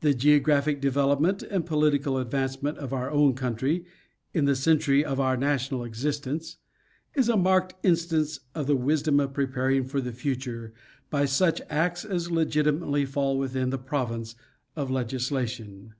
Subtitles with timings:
[0.00, 3.84] The geographic development and political advancement of our own country
[4.32, 6.58] in the century of our national existence,
[7.16, 10.72] is a marked instance of the wisdom of pre paring for the future
[11.10, 14.36] by such acts as legitimately fall within the province
[14.76, 15.96] of legisla